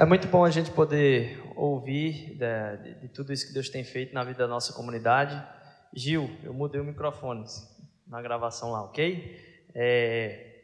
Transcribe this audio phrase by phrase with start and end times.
[0.00, 3.84] É muito bom a gente poder ouvir de, de, de, tudo isso que Deus tem
[3.84, 5.38] feito na vida da nossa comunidade.
[5.94, 7.44] Gil, eu mudei o microfone
[8.06, 9.68] na gravação lá, ok?
[9.74, 10.62] É...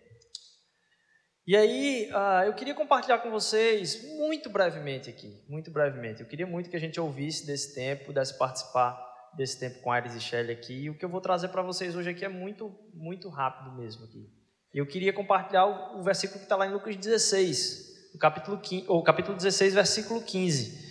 [1.46, 6.22] E aí, uh, eu queria compartilhar com vocês muito brevemente aqui, muito brevemente.
[6.22, 8.98] Eu queria muito que a gente ouvisse desse tempo, pudesse participar
[9.36, 10.84] desse tempo com Aires e Shelley aqui.
[10.84, 14.06] E o que eu vou trazer para vocês hoje aqui é muito, muito rápido mesmo
[14.06, 14.32] aqui.
[14.72, 17.85] Eu queria compartilhar o, o versículo que está lá em Lucas 16,
[18.18, 20.86] capítulo, 15, ou capítulo 16, versículo 15.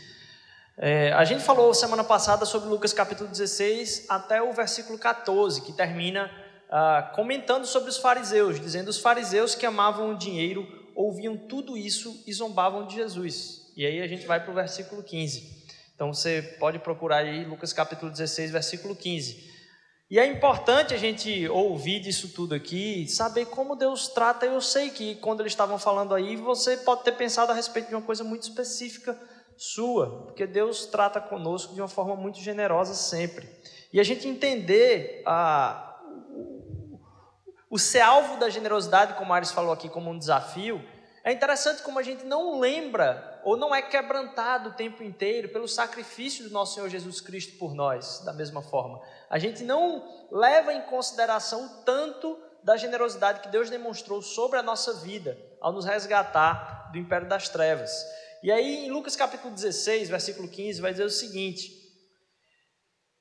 [0.77, 5.71] É, a gente falou semana passada sobre Lucas capítulo 16 até o versículo 14, que
[5.71, 6.29] termina
[6.69, 12.23] ah, comentando sobre os fariseus, dizendo os fariseus que amavam o dinheiro ouviam tudo isso
[12.25, 13.71] e zombavam de Jesus.
[13.75, 15.65] E aí a gente vai para o versículo 15.
[15.93, 19.54] Então você pode procurar aí Lucas capítulo 16, versículo 15.
[20.09, 24.45] E é importante a gente ouvir disso tudo aqui, saber como Deus trata.
[24.45, 27.95] Eu sei que quando eles estavam falando aí, você pode ter pensado a respeito de
[27.95, 29.19] uma coisa muito específica
[29.57, 33.49] sua, porque Deus trata conosco de uma forma muito generosa sempre.
[33.91, 35.99] E a gente entender a,
[37.67, 40.83] o ser alvo da generosidade, como Ares falou aqui, como um desafio,
[41.23, 45.67] é interessante como a gente não lembra ou não é quebrantado o tempo inteiro pelo
[45.67, 49.01] sacrifício do nosso Senhor Jesus Cristo por nós, da mesma forma.
[49.29, 54.63] A gente não leva em consideração o tanto da generosidade que Deus demonstrou sobre a
[54.63, 57.91] nossa vida ao nos resgatar do império das trevas.
[58.41, 61.71] E aí, em Lucas capítulo 16, versículo 15, vai dizer o seguinte: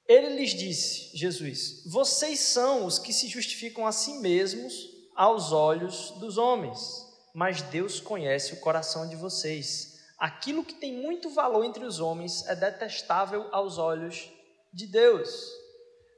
[0.08, 4.74] Ele lhes disse, Jesus, vocês são os que se justificam a si mesmos
[5.14, 7.04] aos olhos dos homens
[7.34, 9.93] mas Deus conhece o coração de vocês.
[10.24, 14.32] Aquilo que tem muito valor entre os homens é detestável aos olhos
[14.72, 15.52] de Deus.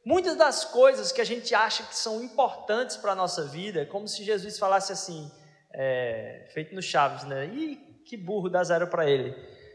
[0.04, 3.84] Muitas das coisas que a gente acha que são importantes para a nossa vida, é
[3.84, 5.28] como se Jesus falasse assim,
[5.74, 7.46] é, feito no Chaves, né?
[7.46, 7.74] Ih,
[8.06, 9.34] que burro dá zero para ele.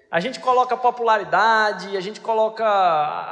[0.09, 2.65] A gente coloca popularidade, a gente coloca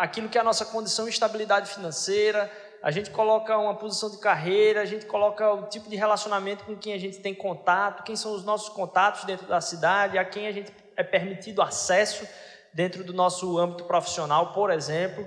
[0.02, 4.18] aquilo que é a nossa condição de estabilidade financeira, a gente coloca uma posição de
[4.18, 8.18] carreira, a gente coloca o tipo de relacionamento com quem a gente tem contato, quem
[8.18, 12.28] são os nossos contatos dentro da cidade, a quem a gente é permitido acesso
[12.74, 15.26] dentro do nosso âmbito profissional, por exemplo.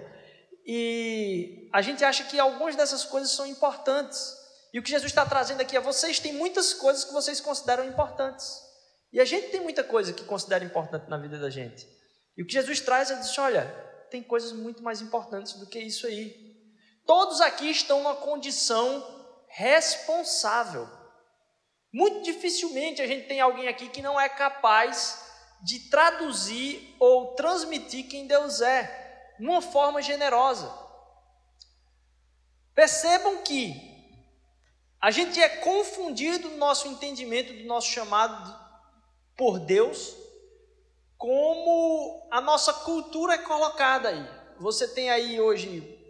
[0.67, 4.37] E a gente acha que algumas dessas coisas são importantes.
[4.73, 7.85] E o que Jesus está trazendo aqui é: vocês têm muitas coisas que vocês consideram
[7.85, 8.61] importantes.
[9.11, 11.89] E a gente tem muita coisa que considera importante na vida da gente.
[12.37, 13.65] E o que Jesus traz é dizer: olha,
[14.11, 16.53] tem coisas muito mais importantes do que isso aí.
[17.07, 19.05] Todos aqui estão numa condição
[19.49, 20.87] responsável.
[21.91, 25.22] Muito dificilmente a gente tem alguém aqui que não é capaz
[25.63, 30.73] de traduzir ou transmitir quem Deus é, numa forma generosa.
[32.75, 33.91] Percebam que
[35.01, 38.61] a gente é confundido no nosso entendimento do nosso chamado
[39.37, 40.17] por Deus,
[41.17, 44.29] como a nossa cultura é colocada aí.
[44.59, 46.03] Você tem aí hoje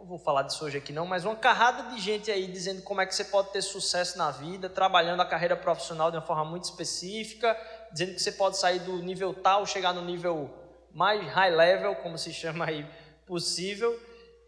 [0.00, 3.02] não vou falar disso hoje aqui não, mas uma carrada de gente aí dizendo como
[3.02, 6.44] é que você pode ter sucesso na vida, trabalhando a carreira profissional de uma forma
[6.46, 7.54] muito específica,
[7.92, 10.50] dizendo que você pode sair do nível tal, chegar no nível
[10.92, 12.86] mais high level, como se chama aí,
[13.26, 13.98] possível.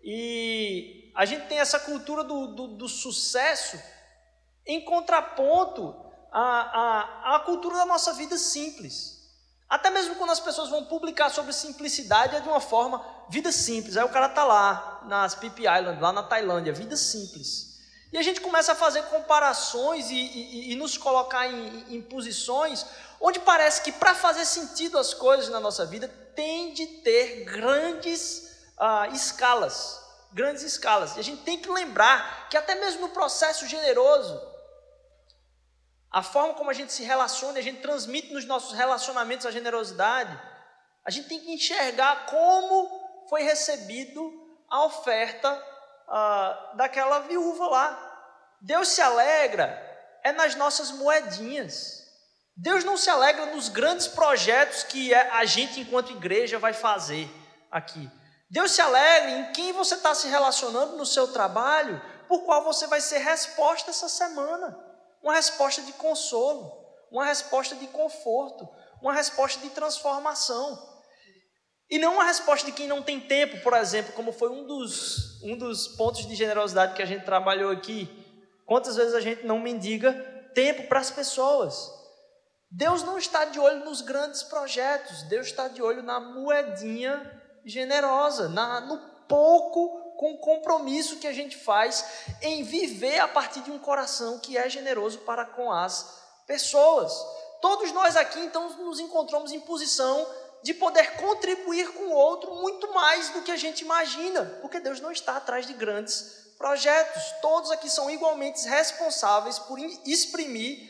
[0.02, 3.78] E a gente tem essa cultura do, do, do sucesso
[4.66, 5.94] em contraponto
[6.30, 9.20] à, à, à cultura da nossa vida simples.
[9.68, 13.96] Até mesmo quando as pessoas vão publicar sobre simplicidade, é de uma forma, vida simples.
[13.96, 17.71] Aí o cara está lá, nas Pip Island, lá na Tailândia, vida simples.
[18.12, 22.84] E a gente começa a fazer comparações e, e, e nos colocar em, em posições
[23.22, 28.66] onde parece que para fazer sentido as coisas na nossa vida, tem de ter grandes
[28.76, 30.02] ah, escalas.
[30.32, 31.16] Grandes escalas.
[31.16, 34.40] E a gente tem que lembrar que até mesmo no processo generoso,
[36.10, 40.38] a forma como a gente se relaciona, a gente transmite nos nossos relacionamentos a generosidade,
[41.04, 44.32] a gente tem que enxergar como foi recebido
[44.68, 45.71] a oferta
[46.12, 48.56] ah, daquela viúva lá.
[48.60, 49.66] Deus se alegra
[50.22, 52.02] é nas nossas moedinhas.
[52.56, 57.28] Deus não se alegra nos grandes projetos que é, a gente, enquanto igreja, vai fazer
[57.70, 58.08] aqui.
[58.50, 62.86] Deus se alegra em quem você está se relacionando no seu trabalho, por qual você
[62.86, 64.92] vai ser resposta essa semana
[65.22, 68.68] uma resposta de consolo, uma resposta de conforto,
[69.00, 70.90] uma resposta de transformação.
[71.92, 75.42] E não uma resposta de quem não tem tempo, por exemplo, como foi um dos,
[75.42, 78.08] um dos pontos de generosidade que a gente trabalhou aqui.
[78.64, 80.10] Quantas vezes a gente não mendiga
[80.54, 81.92] tempo para as pessoas?
[82.70, 87.30] Deus não está de olho nos grandes projetos, Deus está de olho na moedinha
[87.62, 88.96] generosa, na, no
[89.28, 92.06] pouco com compromisso que a gente faz
[92.40, 97.12] em viver a partir de um coração que é generoso para com as pessoas.
[97.60, 100.26] Todos nós aqui, então, nos encontramos em posição
[100.62, 105.00] de poder contribuir com o outro muito mais do que a gente imagina, porque Deus
[105.00, 107.22] não está atrás de grandes projetos.
[107.40, 110.88] Todos aqui são igualmente responsáveis por exprimir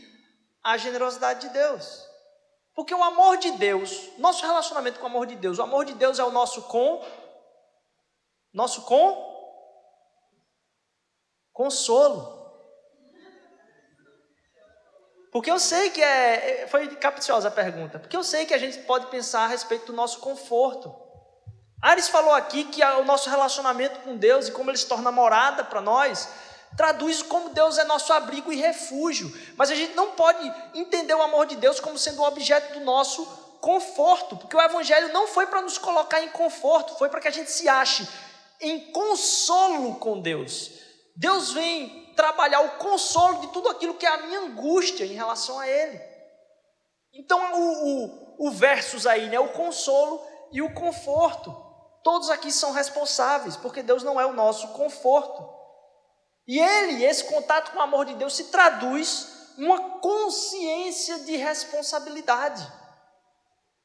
[0.63, 2.07] a generosidade de Deus.
[2.75, 5.95] Porque o amor de Deus, nosso relacionamento com o amor de Deus, o amor de
[5.95, 7.05] Deus é o nosso com,
[8.53, 9.33] nosso com,
[11.53, 12.42] consolo.
[15.33, 16.67] Porque eu sei que é.
[16.71, 17.99] Foi capciosa a pergunta.
[17.99, 20.95] Porque eu sei que a gente pode pensar a respeito do nosso conforto.
[21.81, 25.65] Ares falou aqui que o nosso relacionamento com Deus e como ele se torna morada
[25.65, 26.29] para nós,
[26.77, 29.35] traduz como Deus é nosso abrigo e refúgio.
[29.57, 33.27] Mas a gente não pode entender o amor de Deus como sendo objeto do nosso
[33.61, 37.33] conforto, porque o Evangelho não foi para nos colocar em conforto, foi para que a
[37.33, 38.07] gente se ache
[38.61, 40.71] em consolo com Deus.
[41.17, 45.59] Deus vem trabalhar o consolo de tudo aquilo que é a minha angústia em relação
[45.59, 46.01] a Ele.
[47.13, 49.39] Então, o, o, o versus aí, né?
[49.39, 51.55] O consolo e o conforto.
[52.03, 55.49] Todos aqui são responsáveis, porque Deus não é o nosso conforto.
[56.47, 62.67] E Ele, esse contato com o amor de Deus, se traduz uma consciência de responsabilidade.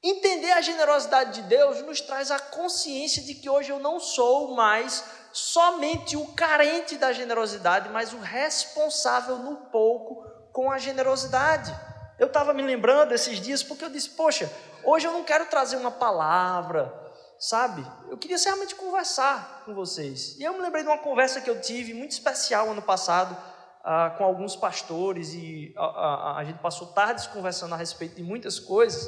[0.01, 4.55] Entender a generosidade de Deus nos traz a consciência de que hoje eu não sou
[4.55, 5.03] mais
[5.37, 11.73] somente o carente da generosidade, mas o responsável no pouco com a generosidade.
[12.17, 14.51] Eu estava me lembrando esses dias porque eu disse: Poxa,
[14.83, 16.91] hoje eu não quero trazer uma palavra,
[17.37, 17.85] sabe?
[18.09, 20.35] Eu queria realmente conversar com vocês.
[20.39, 23.37] E eu me lembrei de uma conversa que eu tive muito especial ano passado
[23.83, 28.23] ah, com alguns pastores e a, a, a, gente passou tardes conversando a respeito de
[28.23, 29.07] muitas coisas.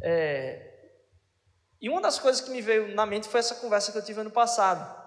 [0.00, 0.74] É,
[1.80, 4.20] e uma das coisas que me veio na mente foi essa conversa que eu tive
[4.20, 5.05] ano passado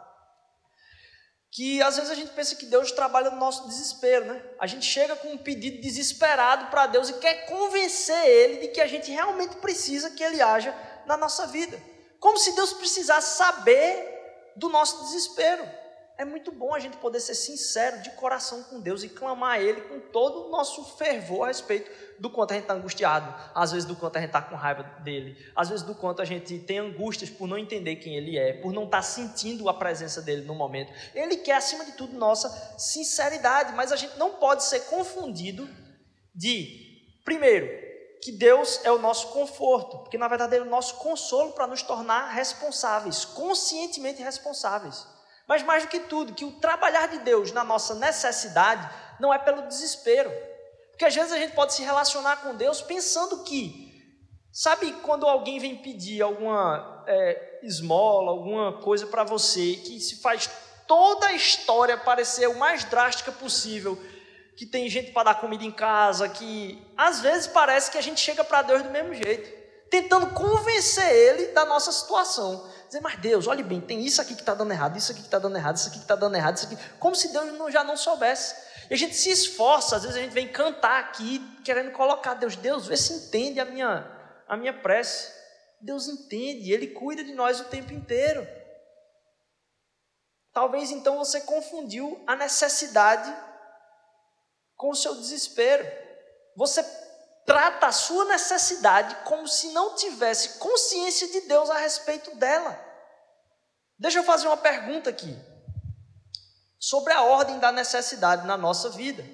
[1.51, 4.44] que às vezes a gente pensa que Deus trabalha no nosso desespero, né?
[4.60, 8.81] A gente chega com um pedido desesperado para Deus e quer convencer Ele de que
[8.81, 10.75] a gente realmente precisa que Ele haja
[11.07, 11.81] na nossa vida.
[12.19, 15.79] Como se Deus precisasse saber do nosso desespero.
[16.19, 19.62] É muito bom a gente poder ser sincero de coração com Deus e clamar a
[19.62, 21.89] Ele com todo o nosso fervor a respeito
[22.19, 24.83] do quanto a gente está angustiado, às vezes do quanto a gente está com raiva
[25.01, 28.51] dele, às vezes do quanto a gente tem angústias por não entender quem ele é,
[28.51, 30.92] por não estar tá sentindo a presença dele no momento.
[31.16, 35.69] Ele quer, acima de tudo, nossa sinceridade, mas a gente não pode ser confundido
[36.36, 37.69] de, primeiro,
[38.21, 41.81] que Deus é o nosso conforto, porque na verdade é o nosso consolo para nos
[41.81, 45.18] tornar responsáveis, conscientemente responsáveis.
[45.50, 48.88] Mas mais do que tudo, que o trabalhar de Deus na nossa necessidade
[49.19, 50.31] não é pelo desespero,
[50.92, 53.90] porque às vezes a gente pode se relacionar com Deus pensando que,
[54.54, 60.48] sabe, quando alguém vem pedir alguma é, esmola, alguma coisa para você, que se faz
[60.88, 64.00] toda a história parecer o mais drástica possível,
[64.56, 68.19] que tem gente para dar comida em casa, que às vezes parece que a gente
[68.19, 69.50] chega para Deus do mesmo jeito,
[69.90, 72.69] tentando convencer Ele da nossa situação.
[72.90, 75.28] Dizer, mas Deus, olhe bem, tem isso aqui que está dando errado, isso aqui que
[75.28, 76.76] está dando errado, isso aqui que está dando errado, isso aqui.
[76.98, 78.56] Como se Deus não, já não soubesse.
[78.90, 82.56] E a gente se esforça, às vezes a gente vem cantar aqui, querendo colocar Deus,
[82.56, 84.10] Deus, vê se entende a minha,
[84.48, 85.31] a minha prece.
[85.80, 88.48] Deus entende, Ele cuida de nós o tempo inteiro.
[90.52, 93.31] Talvez então você confundiu a necessidade
[94.76, 95.88] com o seu desespero.
[96.56, 96.84] Você
[97.50, 102.80] trata a sua necessidade como se não tivesse consciência de Deus a respeito dela.
[103.98, 105.36] Deixa eu fazer uma pergunta aqui
[106.80, 109.26] sobre a ordem da necessidade na nossa vida.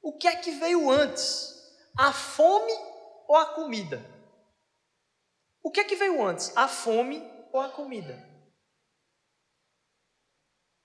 [0.00, 1.52] O que é que veio antes?
[1.98, 2.72] A fome
[3.26, 4.00] ou a comida?
[5.64, 6.56] O que é que veio antes?
[6.56, 8.24] A fome ou a comida?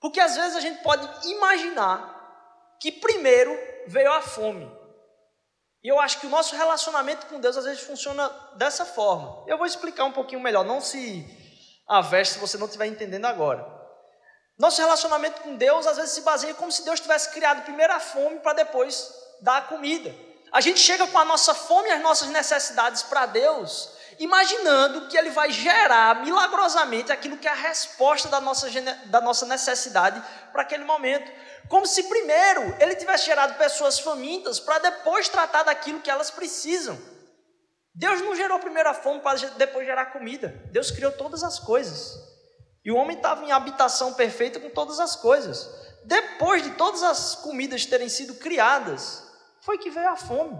[0.00, 4.77] Porque às vezes a gente pode imaginar que primeiro veio a fome.
[5.82, 9.44] E eu acho que o nosso relacionamento com Deus às vezes funciona dessa forma.
[9.46, 11.24] Eu vou explicar um pouquinho melhor, não se
[11.86, 13.78] aveste se você não estiver entendendo agora.
[14.58, 18.00] Nosso relacionamento com Deus às vezes se baseia como se Deus tivesse criado primeiro a
[18.00, 19.08] fome para depois
[19.40, 20.12] dar a comida.
[20.52, 25.16] A gente chega com a nossa fome e as nossas necessidades para Deus, imaginando que
[25.16, 28.68] Ele vai gerar milagrosamente aquilo que é a resposta da nossa,
[29.06, 30.20] da nossa necessidade
[30.50, 31.30] para aquele momento.
[31.68, 36.98] Como se primeiro Ele tivesse gerado pessoas famintas para depois tratar daquilo que elas precisam.
[37.94, 40.48] Deus não gerou primeiro a fome para depois gerar comida.
[40.70, 42.14] Deus criou todas as coisas.
[42.84, 45.68] E o homem estava em habitação perfeita com todas as coisas.
[46.04, 49.24] Depois de todas as comidas terem sido criadas,
[49.60, 50.58] foi que veio a fome.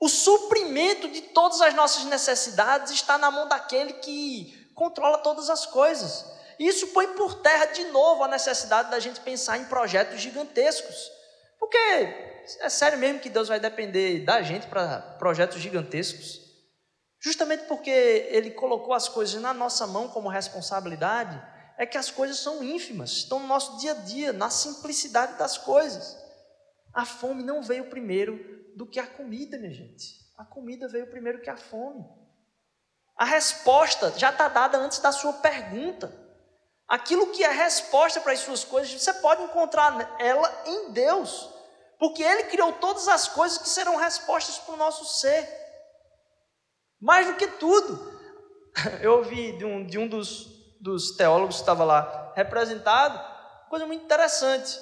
[0.00, 5.66] O suprimento de todas as nossas necessidades está na mão daquele que controla todas as
[5.66, 6.24] coisas.
[6.58, 11.10] Isso põe por terra de novo a necessidade da gente pensar em projetos gigantescos.
[11.58, 11.76] Porque
[12.60, 16.40] é sério mesmo que Deus vai depender da gente para projetos gigantescos?
[17.20, 21.40] Justamente porque Ele colocou as coisas na nossa mão como responsabilidade,
[21.76, 25.56] é que as coisas são ínfimas, estão no nosso dia a dia, na simplicidade das
[25.56, 26.16] coisas.
[26.92, 30.18] A fome não veio primeiro do que a comida, minha gente.
[30.36, 32.04] A comida veio primeiro que a fome.
[33.16, 36.27] A resposta já está dada antes da sua pergunta.
[36.88, 41.50] Aquilo que é resposta para as suas coisas, você pode encontrar ela em Deus,
[41.98, 45.46] porque Ele criou todas as coisas que serão respostas para o nosso ser.
[46.98, 48.18] Mais do que tudo,
[49.02, 50.46] eu ouvi de um, de um dos,
[50.80, 53.20] dos teólogos que estava lá representado,
[53.68, 54.80] coisa muito interessante,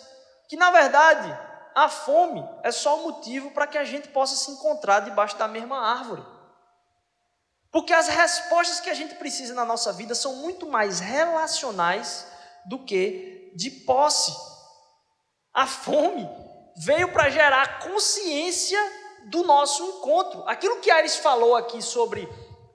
[0.49, 1.37] que na verdade
[1.75, 5.49] a fome é só o motivo para que a gente possa se encontrar debaixo da
[5.49, 6.23] mesma árvore.
[7.77, 12.27] Porque as respostas que a gente precisa na nossa vida são muito mais relacionais
[12.65, 14.35] do que de posse.
[15.53, 16.27] A fome
[16.75, 18.81] veio para gerar consciência
[19.27, 20.43] do nosso encontro.
[20.49, 22.27] Aquilo que Ares falou aqui sobre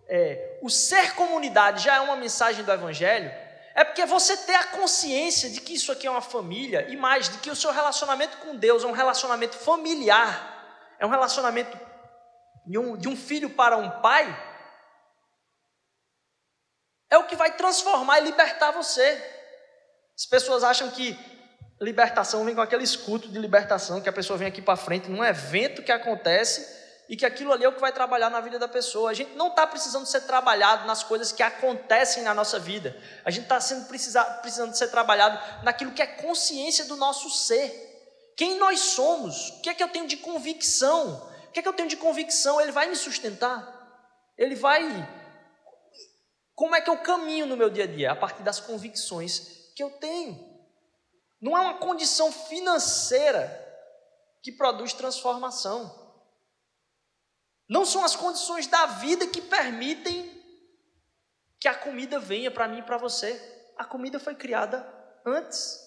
[0.07, 3.31] é, o ser comunidade já é uma mensagem do Evangelho.
[3.73, 7.27] É porque você ter a consciência de que isso aqui é uma família e mais,
[7.27, 11.75] de que o seu relacionamento com Deus é um relacionamento familiar, é um relacionamento
[12.67, 14.50] de um, de um filho para um pai,
[17.11, 19.21] é o que vai transformar e libertar você.
[20.17, 21.19] As pessoas acham que
[21.81, 25.23] libertação vem com aquele escudo de libertação, que a pessoa vem aqui para frente num
[25.23, 28.67] evento que acontece e que aquilo ali é o que vai trabalhar na vida da
[28.67, 29.11] pessoa.
[29.11, 32.95] A gente não está precisando ser trabalhado nas coisas que acontecem na nossa vida.
[33.25, 37.89] A gente está sendo precisa, precisando ser trabalhado naquilo que é consciência do nosso ser.
[38.37, 39.49] Quem nós somos?
[39.49, 41.29] O que é que eu tenho de convicção?
[41.49, 42.61] O que é que eu tenho de convicção?
[42.61, 43.67] Ele vai me sustentar?
[44.37, 45.20] Ele vai
[46.61, 48.11] como é que eu caminho no meu dia a dia?
[48.11, 50.47] A partir das convicções que eu tenho.
[51.41, 53.49] Não é uma condição financeira
[54.43, 56.13] que produz transformação.
[57.67, 60.39] Não são as condições da vida que permitem
[61.59, 63.41] que a comida venha para mim e para você.
[63.75, 64.87] A comida foi criada
[65.25, 65.79] antes.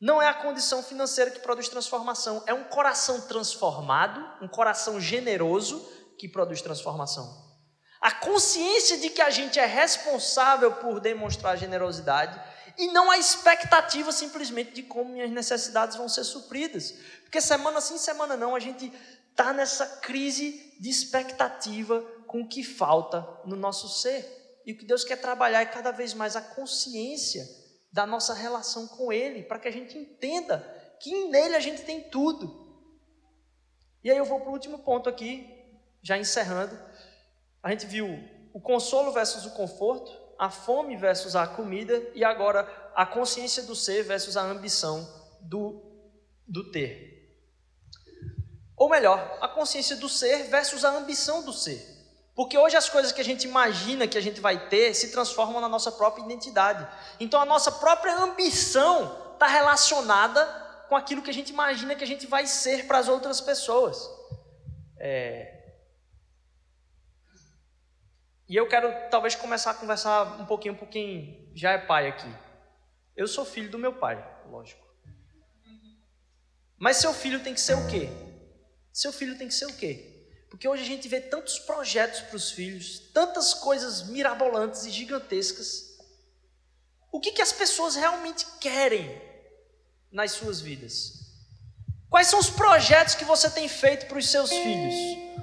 [0.00, 5.80] Não é a condição financeira que produz transformação, é um coração transformado, um coração generoso
[6.16, 7.45] que produz transformação.
[8.00, 12.40] A consciência de que a gente é responsável por demonstrar generosidade
[12.78, 16.94] e não a expectativa simplesmente de como minhas necessidades vão ser supridas.
[17.22, 18.92] Porque semana sim, semana não, a gente
[19.30, 24.60] está nessa crise de expectativa com o que falta no nosso ser.
[24.66, 27.46] E o que Deus quer trabalhar é cada vez mais a consciência
[27.90, 30.58] da nossa relação com Ele, para que a gente entenda
[31.00, 32.66] que nele a gente tem tudo.
[34.04, 35.48] E aí eu vou para o último ponto aqui,
[36.02, 36.78] já encerrando
[37.62, 38.08] a gente viu
[38.52, 43.74] o consolo versus o conforto, a fome versus a comida e agora a consciência do
[43.74, 45.06] ser versus a ambição
[45.40, 45.82] do,
[46.46, 47.16] do ter.
[48.76, 51.96] Ou melhor, a consciência do ser versus a ambição do ser.
[52.34, 55.60] Porque hoje as coisas que a gente imagina que a gente vai ter se transformam
[55.60, 56.86] na nossa própria identidade.
[57.18, 60.44] Então a nossa própria ambição está relacionada
[60.86, 64.08] com aquilo que a gente imagina que a gente vai ser para as outras pessoas.
[64.98, 65.55] É,
[68.48, 72.32] e eu quero talvez começar a conversar um pouquinho com quem já é pai aqui.
[73.16, 74.86] Eu sou filho do meu pai, lógico.
[76.78, 78.08] Mas seu filho tem que ser o quê?
[78.92, 80.16] Seu filho tem que ser o quê?
[80.48, 85.98] Porque hoje a gente vê tantos projetos para os filhos, tantas coisas mirabolantes e gigantescas.
[87.10, 89.20] O que, que as pessoas realmente querem
[90.10, 91.25] nas suas vidas?
[92.08, 94.94] Quais são os projetos que você tem feito para os seus filhos?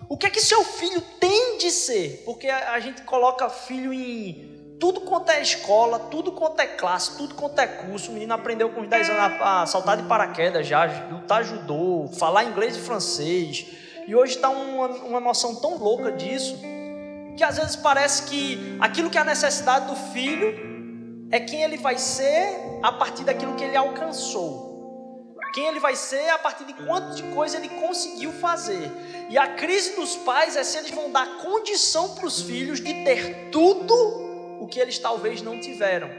[0.08, 2.22] O que é que seu filho tem de ser?
[2.26, 7.36] Porque a, gente coloca filho em tudo quanto é escola, tudo quanto é classe, tudo
[7.36, 8.12] quanto é curso.
[8.12, 12.78] O menino aprendeu com 10 anos a, saltar de paraquedas já, lutar judô, falar inglês
[12.78, 13.66] e francês.
[14.08, 16.58] E hoje está uma, uma noção tão louca disso
[17.36, 21.78] que às vezes parece que aquilo que é a necessidade do filho é quem ele
[21.78, 24.73] vai ser a partir daquilo que ele alcançou
[25.54, 28.92] quem ele vai ser a partir de quanto de coisa ele conseguiu fazer.
[29.30, 32.92] E a crise dos pais é se eles vão dar condição para os filhos de
[33.06, 33.94] ter tudo
[34.60, 36.10] o que eles talvez não tiveram.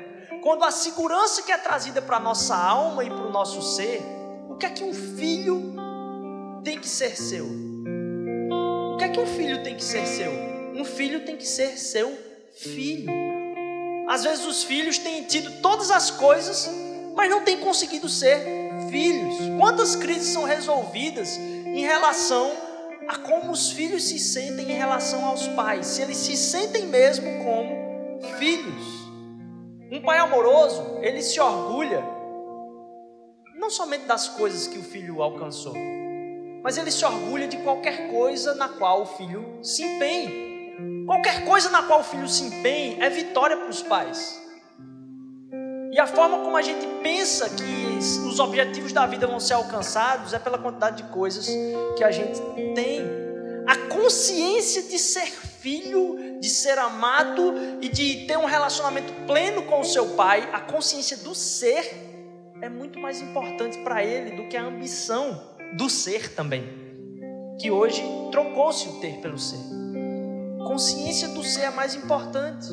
[0.41, 4.01] Quando a segurança que é trazida para a nossa alma e para o nosso ser,
[4.49, 5.75] o que é que um filho
[6.63, 7.45] tem que ser seu?
[7.45, 10.31] O que é que um filho tem que ser seu?
[10.31, 12.17] Um filho tem que ser seu
[12.55, 13.11] filho.
[14.09, 16.71] Às vezes os filhos têm tido todas as coisas,
[17.17, 19.37] mas não têm conseguido ser filhos.
[19.59, 22.53] Quantas crises são resolvidas em relação
[23.09, 25.87] a como os filhos se sentem em relação aos pais?
[25.87, 29.05] Se eles se sentem mesmo como filhos.
[29.91, 32.03] Um pai amoroso, ele se orgulha
[33.55, 35.75] não somente das coisas que o filho alcançou,
[36.63, 41.07] mas ele se orgulha de qualquer coisa na qual o filho se empenhe.
[41.07, 44.44] Qualquer coisa na qual o filho se empenhe é vitória para os pais.
[45.95, 50.33] E a forma como a gente pensa que os objetivos da vida vão ser alcançados
[50.33, 51.49] é pela quantidade de coisas
[51.97, 52.41] que a gente
[52.75, 53.01] tem.
[53.65, 59.83] A consciência de ser filho, de ser amado e de ter um relacionamento pleno com
[59.83, 61.89] o seu pai, a consciência do ser
[62.61, 66.65] é muito mais importante para ele do que a ambição do ser também,
[67.61, 69.61] que hoje trocou-se o ter pelo ser.
[70.67, 72.67] Consciência do ser é mais importante.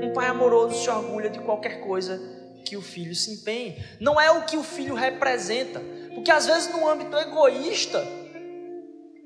[0.00, 3.84] Um pai amoroso se orgulha de qualquer coisa que o filho se empenhe.
[4.00, 5.80] Não é o que o filho representa,
[6.14, 8.06] porque às vezes no âmbito egoísta,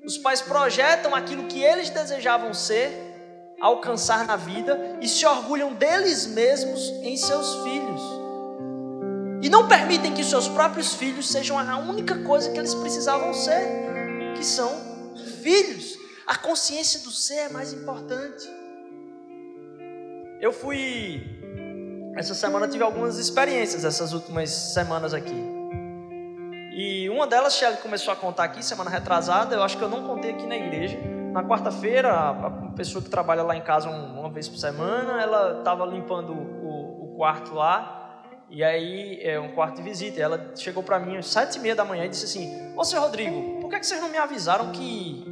[0.05, 2.91] os pais projetam aquilo que eles desejavam ser,
[3.61, 8.01] alcançar na vida e se orgulham deles mesmos em seus filhos.
[9.43, 13.67] E não permitem que seus próprios filhos sejam a única coisa que eles precisavam ser,
[14.37, 14.71] que são
[15.43, 15.99] filhos.
[16.27, 18.49] A consciência do ser é mais importante.
[20.41, 21.42] Eu fui.
[22.17, 25.35] Essa semana tive algumas experiências, essas últimas semanas aqui.
[26.75, 30.05] E uma delas, Shelly começou a contar aqui, semana retrasada, eu acho que eu não
[30.05, 30.99] contei aqui na igreja.
[31.33, 35.87] Na quarta-feira, a pessoa que trabalha lá em casa uma vez por semana, ela estava
[35.87, 38.03] limpando o, o quarto lá
[38.55, 40.19] e aí, é um quarto de visita.
[40.19, 42.85] E ela chegou para mim às sete e meia da manhã e disse assim: Ô,
[42.85, 45.25] seu Rodrigo, por que, que vocês não me avisaram que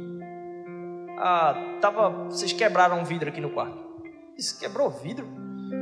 [1.19, 3.77] ah, tava, vocês quebraram um vidro aqui no quarto?
[4.03, 5.40] Eu disse: Quebrou vidro?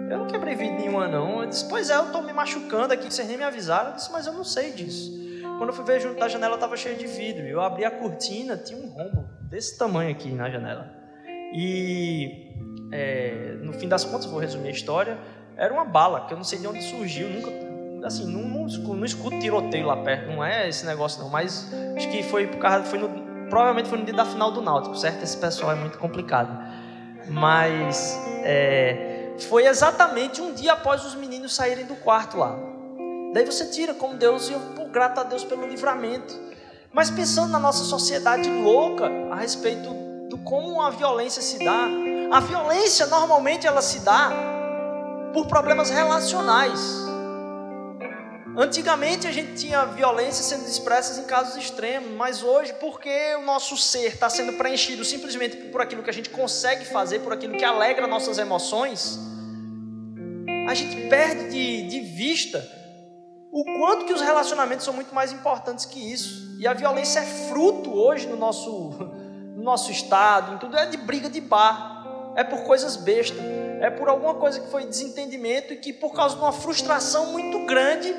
[0.09, 1.43] Eu não quebrei vidro nenhuma, não.
[1.43, 3.91] Eu disse: Pois é, eu tô me machucando aqui, vocês nem me avisaram.
[3.91, 5.17] Eu disse: Mas eu não sei disso.
[5.57, 7.45] Quando eu fui ver junto da janela, estava cheio de vidro.
[7.45, 10.89] Eu abri a cortina, tinha um rombo desse tamanho aqui na janela.
[11.53, 12.53] E
[12.91, 15.17] é, no fim das contas, vou resumir a história
[15.59, 17.51] era uma bala, que eu não sei de onde surgiu, nunca.
[18.07, 22.09] Assim, não, não, não escuto tiroteio lá perto, não é esse negócio não, mas acho
[22.09, 22.85] que foi por causa.
[22.85, 23.09] Foi no,
[23.50, 25.22] provavelmente foi no dia da final do Náutico, certo?
[25.22, 26.57] Esse pessoal é muito complicado.
[27.27, 29.08] Mas é,
[29.45, 32.55] foi exatamente um dia após os meninos saírem do quarto lá.
[33.33, 36.33] Daí você tira como Deus, e eu, pô, grato a Deus pelo livramento.
[36.91, 39.89] Mas pensando na nossa sociedade louca a respeito
[40.29, 41.87] do como a violência se dá,
[42.31, 44.31] a violência normalmente ela se dá
[45.33, 47.08] por problemas relacionais.
[48.57, 53.77] Antigamente a gente tinha violência sendo expressas em casos extremos, mas hoje, porque o nosso
[53.77, 57.64] ser está sendo preenchido simplesmente por aquilo que a gente consegue fazer, por aquilo que
[57.64, 59.20] alegra nossas emoções,
[60.68, 62.68] a gente perde de, de vista
[63.51, 66.57] o quanto que os relacionamentos são muito mais importantes que isso.
[66.59, 68.92] E a violência é fruto hoje no nosso,
[69.55, 73.40] no nosso estado, em tudo, é de briga de bar, é por coisas bestas
[73.79, 77.66] é por alguma coisa que foi desentendimento e que por causa de uma frustração muito
[77.66, 78.14] grande,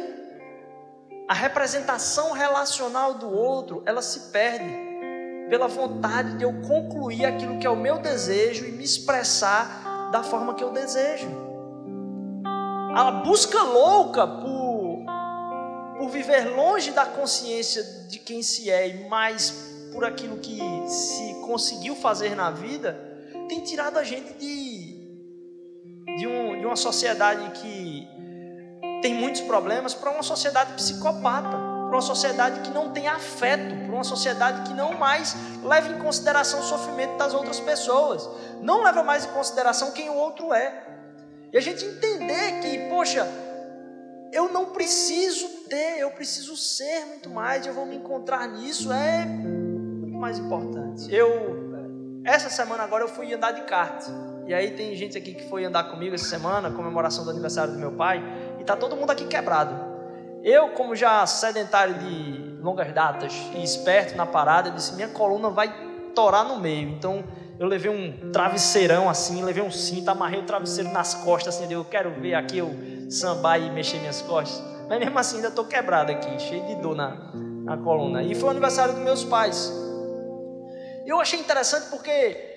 [1.30, 4.76] a representação relacional do outro, ela se perde
[5.48, 10.24] pela vontade de eu concluir aquilo que é o meu desejo e me expressar da
[10.24, 11.28] forma que eu desejo.
[12.96, 15.04] A busca louca por,
[15.98, 19.52] por viver longe da consciência de quem se é e mais
[19.92, 22.98] por aquilo que se conseguiu fazer na vida,
[23.48, 24.98] tem tirado a gente de
[26.18, 28.08] de, um, de uma sociedade que
[29.00, 31.50] tem muitos problemas para uma sociedade psicopata,
[31.90, 35.98] para uma sociedade que não tem afeto, para uma sociedade que não mais leva em
[35.98, 38.28] consideração o sofrimento das outras pessoas,
[38.60, 40.86] não leva mais em consideração quem o outro é.
[41.52, 43.26] E a gente entender que, poxa,
[44.32, 49.24] eu não preciso ter, eu preciso ser muito mais, eu vou me encontrar nisso, é
[49.24, 51.12] muito mais importante.
[51.12, 54.06] Eu, essa semana agora eu fui andar de kart.
[54.46, 57.78] E aí tem gente aqui que foi andar comigo essa semana, comemoração do aniversário do
[57.78, 58.22] meu pai,
[58.60, 59.74] e tá todo mundo aqui quebrado.
[60.42, 65.72] Eu, como já sedentário de longas datas e esperto na parada, disse: minha coluna vai
[66.14, 66.88] torar no meio.
[66.90, 67.24] Então
[67.58, 71.84] eu levei um travesseirão assim, levei um cinto, amarrei o travesseiro nas costas, assim, eu
[71.84, 72.70] quero ver aqui eu
[73.10, 74.62] sambar e mexer minhas costas.
[74.88, 77.16] Mas mesmo assim ainda estou quebrado aqui, cheio de dor na,
[77.64, 78.22] na coluna.
[78.22, 79.72] E foi o aniversário dos meus pais.
[81.06, 82.49] Eu achei interessante porque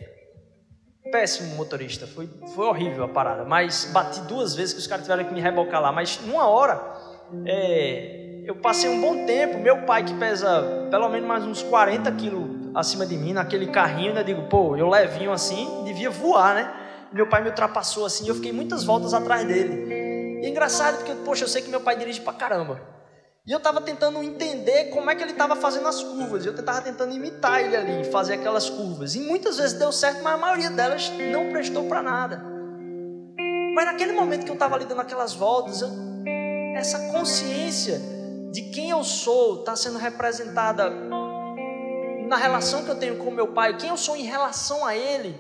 [1.14, 5.24] péssimo motorista, foi, foi horrível a parada, mas bati duas vezes que os caras tiveram
[5.24, 6.82] que me rebocar lá, mas numa hora,
[7.46, 12.12] é, eu passei um bom tempo, meu pai que pesa pelo menos mais uns 40
[12.14, 16.74] quilos acima de mim, naquele carrinho, né, digo, pô, eu levinho assim, devia voar, né,
[17.12, 21.14] meu pai me ultrapassou assim, eu fiquei muitas voltas atrás dele, e é engraçado porque,
[21.24, 22.82] poxa, eu sei que meu pai dirige pra caramba,
[23.46, 26.46] e eu estava tentando entender como é que ele estava fazendo as curvas.
[26.46, 29.16] Eu estava tentando imitar ele ali, fazer aquelas curvas.
[29.16, 32.42] E muitas vezes deu certo, mas a maioria delas não prestou para nada.
[33.76, 35.90] Mas naquele momento que eu estava ali dando aquelas voltas, eu,
[36.74, 38.00] essa consciência
[38.54, 40.90] de quem eu sou está sendo representada
[42.26, 45.36] na relação que eu tenho com meu pai, quem eu sou em relação a ele,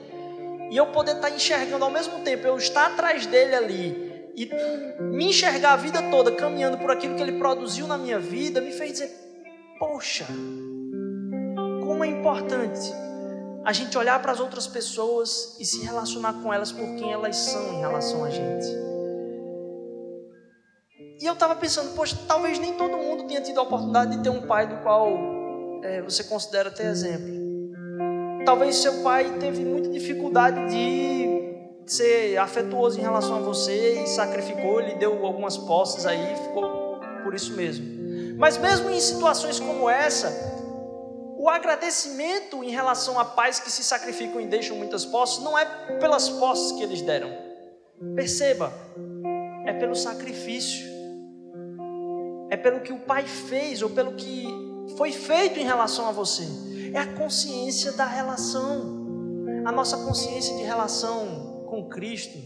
[0.70, 4.03] e eu poder estar tá enxergando ao mesmo tempo, eu estar atrás dele ali
[4.36, 4.50] e
[5.00, 8.72] me enxergar a vida toda caminhando por aquilo que ele produziu na minha vida, me
[8.72, 9.12] fez dizer:
[9.78, 10.26] poxa,
[11.84, 12.92] como é importante
[13.64, 17.36] a gente olhar para as outras pessoas e se relacionar com elas por quem elas
[17.36, 18.66] são em relação a gente.
[21.22, 24.30] E eu estava pensando, poxa, talvez nem todo mundo tenha tido a oportunidade de ter
[24.30, 25.08] um pai do qual
[25.82, 27.42] é, você considera ter exemplo.
[28.46, 31.13] Talvez seu pai teve muita dificuldade de
[31.86, 37.34] ser afetuoso em relação a você e sacrificou, ele deu algumas posses aí, ficou por
[37.34, 37.86] isso mesmo.
[38.38, 40.32] Mas mesmo em situações como essa,
[41.38, 45.66] o agradecimento em relação a pais que se sacrificam e deixam muitas posses não é
[46.00, 47.30] pelas posses que eles deram.
[48.16, 48.72] Perceba,
[49.66, 50.92] é pelo sacrifício.
[52.50, 54.48] É pelo que o pai fez ou pelo que
[54.96, 56.44] foi feito em relação a você.
[56.94, 59.04] É a consciência da relação.
[59.66, 61.43] A nossa consciência de relação
[61.74, 62.38] com Cristo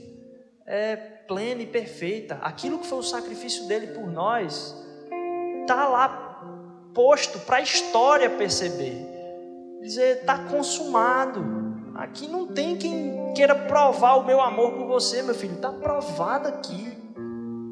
[0.66, 2.36] é plena e perfeita.
[2.42, 4.74] Aquilo que foi o sacrifício dele por nós
[5.62, 6.42] está lá
[6.94, 9.06] posto para a história perceber.
[9.82, 11.44] Dizer, está consumado.
[11.96, 15.56] Aqui não tem quem queira provar o meu amor por você, meu filho.
[15.56, 16.98] Está provado aqui.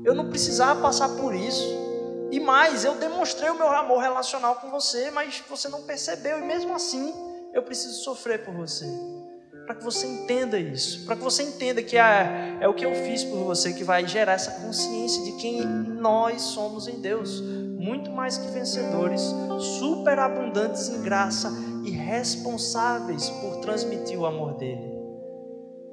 [0.04, 1.86] Eu não precisava passar por isso.
[2.32, 6.40] E mais, eu demonstrei o meu amor relacional com você, mas você não percebeu.
[6.40, 7.14] E mesmo assim,
[7.54, 9.15] eu preciso sofrer por você.
[9.66, 11.06] Para que você entenda isso.
[11.06, 14.08] Para que você entenda que é, é o que eu fiz por você que vai
[14.08, 17.42] gerar essa consciência de quem nós somos em Deus
[17.86, 19.22] muito mais que vencedores,
[19.80, 21.52] superabundantes em graça
[21.84, 24.96] e responsáveis por transmitir o amor dele.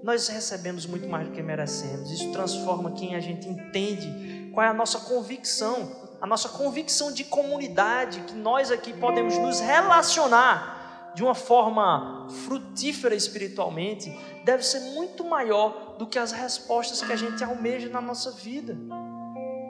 [0.02, 2.10] Nós recebemos muito mais do que merecemos.
[2.10, 7.24] Isso transforma quem a gente entende, qual é a nossa convicção, a nossa convicção de
[7.24, 10.81] comunidade, que nós aqui podemos nos relacionar
[11.14, 14.10] de uma forma frutífera espiritualmente,
[14.44, 18.76] deve ser muito maior do que as respostas que a gente almeja na nossa vida.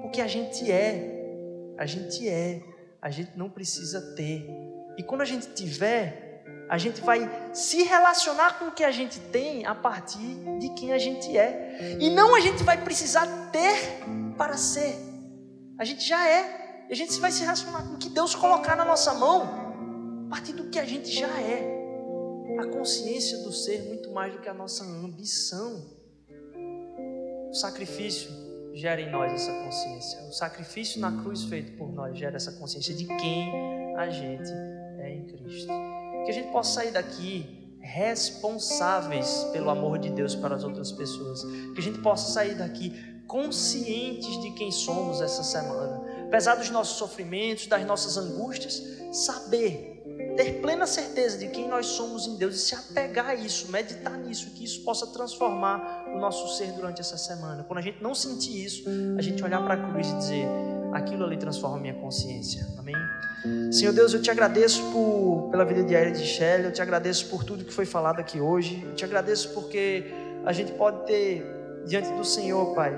[0.02, 1.18] Porque a gente é
[1.78, 2.62] a gente é,
[3.00, 4.46] a gente não precisa ter.
[4.96, 9.18] E quando a gente tiver, a gente vai se relacionar com o que a gente
[9.18, 11.96] tem a partir de quem a gente é.
[11.98, 14.05] E não a gente vai precisar ter
[14.37, 14.96] para ser.
[15.78, 16.87] A gente já é.
[16.88, 19.62] E a gente vai se relacionar com o que Deus colocar na nossa mão
[20.33, 21.83] partir do que a gente já é.
[22.59, 25.85] A consciência do ser muito mais do que a nossa ambição.
[27.51, 28.31] O sacrifício
[28.73, 30.23] gera em nós essa consciência.
[30.23, 34.51] O sacrifício na cruz feito por nós gera essa consciência de quem a gente
[35.01, 35.68] é em Cristo.
[36.25, 41.45] Que a gente possa sair daqui responsáveis pelo amor de Deus para as outras pessoas.
[41.75, 42.90] Que a gente possa sair daqui
[43.27, 46.03] conscientes de quem somos essa semana.
[46.25, 49.91] Apesar dos nossos sofrimentos, das nossas angústias, saber
[50.37, 54.16] ter plena certeza de quem nós somos em Deus e se apegar a isso, meditar
[54.18, 57.64] nisso, que isso possa transformar o nosso ser durante essa semana.
[57.64, 58.85] Quando a gente não sentir isso,
[59.16, 60.47] a gente olhar para a cruz e dizer:
[60.92, 62.66] aquilo ali transforma a minha consciência.
[62.79, 62.95] Amém?
[63.73, 67.42] Senhor Deus, eu te agradeço por, pela vida diária de Shelley, eu te agradeço por
[67.45, 70.05] tudo que foi falado aqui hoje, eu te agradeço porque
[70.45, 71.45] a gente pode ter
[71.87, 72.97] diante do Senhor, Pai,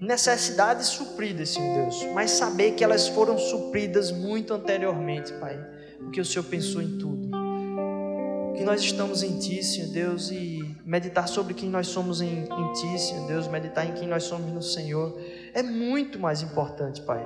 [0.00, 6.24] necessidades supridas, Senhor Deus, mas saber que elas foram supridas muito anteriormente, Pai porque o
[6.24, 7.28] Senhor pensou em tudo.
[8.56, 12.72] Que nós estamos em Ti, Senhor Deus, e meditar sobre quem nós somos em, em
[12.72, 15.16] Ti, Senhor Deus, meditar em quem nós somos no Senhor,
[15.54, 17.24] é muito mais importante, Pai,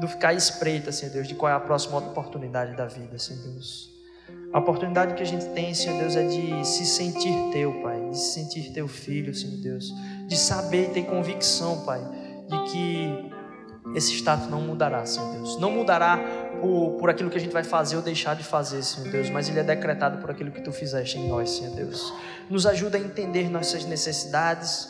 [0.00, 3.96] do ficar espreita, Senhor Deus, de qual é a próxima oportunidade da vida, Senhor Deus.
[4.52, 8.18] A oportunidade que a gente tem, Senhor Deus, é de se sentir Teu, Pai, de
[8.18, 9.92] se sentir Teu filho, Senhor Deus,
[10.28, 12.00] de saber e ter convicção, Pai,
[12.48, 13.25] de que
[13.94, 15.58] esse status não mudará, Senhor Deus.
[15.60, 16.18] Não mudará
[16.60, 19.48] por, por aquilo que a gente vai fazer ou deixar de fazer, Senhor Deus, mas
[19.48, 22.12] ele é decretado por aquilo que tu fizeste em nós, Senhor Deus.
[22.50, 24.88] Nos ajuda a entender nossas necessidades,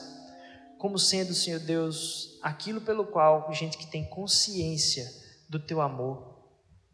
[0.79, 5.07] como sendo, Senhor Deus, aquilo pelo qual gente que tem consciência
[5.49, 6.37] do teu amor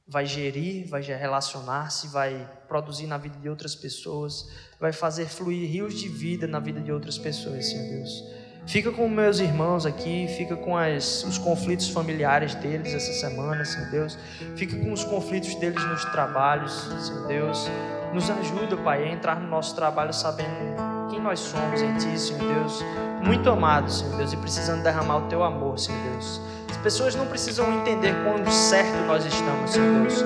[0.06, 5.94] vai gerir, vai relacionar-se, vai produzir na vida de outras pessoas, vai fazer fluir rios
[5.94, 8.41] de vida na vida de outras pessoas, Senhor Deus.
[8.66, 13.90] Fica com meus irmãos aqui, fica com as, os conflitos familiares deles essa semana, Senhor
[13.90, 14.18] Deus.
[14.56, 17.68] Fica com os conflitos deles nos trabalhos, Senhor Deus.
[18.14, 22.54] Nos ajuda, Pai, a entrar no nosso trabalho sabendo quem nós somos em Ti, Senhor
[22.54, 22.84] Deus.
[23.22, 26.40] Muito amados, Senhor Deus, e precisando derramar o Teu amor, Senhor Deus.
[26.70, 30.24] As pessoas não precisam entender quão certo nós estamos, Senhor Deus.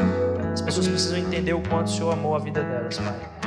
[0.53, 3.46] As pessoas precisam entender o quanto o Senhor amou a vida delas, Pai.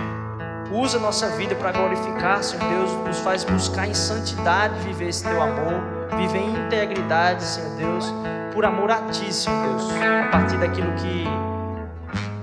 [0.71, 2.91] Usa nossa vida para glorificar, Senhor Deus.
[3.08, 5.82] Nos faz buscar em santidade viver esse teu amor,
[6.15, 8.13] viver em integridade, Senhor Deus.
[8.53, 11.25] por amor a Ti, Senhor Deus, a partir daquilo que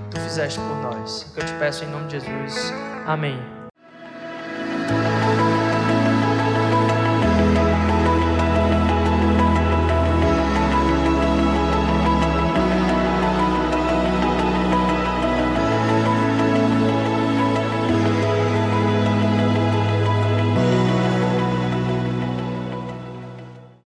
[0.09, 1.31] Tu fizeste por nós.
[1.33, 2.73] Que eu te peço em nome de Jesus.
[3.05, 3.56] Amém.